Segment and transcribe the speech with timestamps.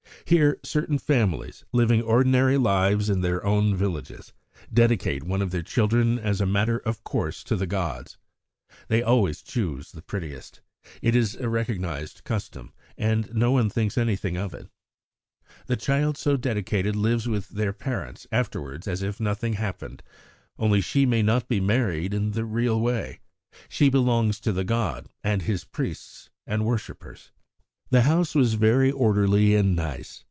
[0.25, 4.31] Here certain families, living ordinary lives in their own villages,
[4.71, 8.17] dedicate one of their children as a matter of course to the gods.
[8.87, 10.61] They always choose the prettiest.
[11.01, 14.69] It is a recognised custom, and no one thinks anything of it.
[15.65, 20.01] The child so dedicated lives with her parents afterwards as if nothing had happened,
[20.57, 23.19] only she may not be married in the real way.
[23.67, 27.31] She belongs to the god and his priests and worshippers."
[27.89, 30.19] "The house was very orderly and nice.